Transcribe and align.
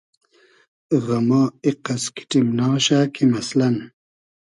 غئما 1.05 1.41
ایقئس 1.65 2.03
کیݖیمناشۂ 2.15 2.99
کی 3.13 3.23
مئسلئن 3.33 3.75